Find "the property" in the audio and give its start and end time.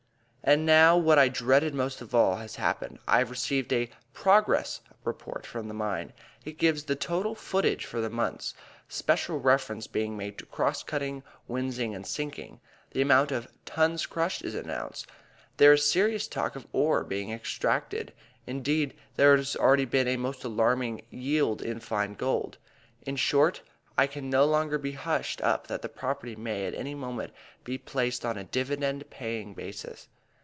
25.83-26.35